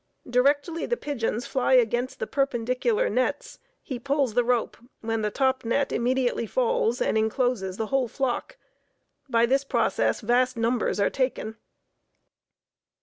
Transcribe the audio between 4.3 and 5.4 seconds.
the rope, when the